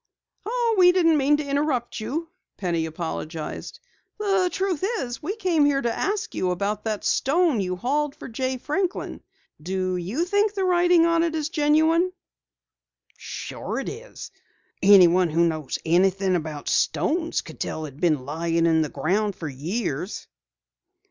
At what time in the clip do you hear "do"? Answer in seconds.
9.61-9.95